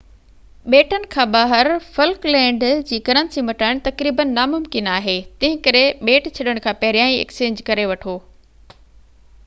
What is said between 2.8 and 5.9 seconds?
جي ڪرنسي مٽائڻ تقريبن ناممڪن آهي تنهن ڪري